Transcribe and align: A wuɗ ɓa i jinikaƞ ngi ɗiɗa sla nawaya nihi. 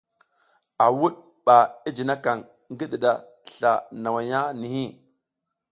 A 0.83 0.85
wuɗ 0.99 1.13
ɓa 1.45 1.55
i 1.87 1.89
jinikaƞ 1.95 2.35
ngi 2.71 2.85
ɗiɗa 2.91 3.11
sla 3.53 3.71
nawaya 4.01 4.39
nihi. 4.59 4.83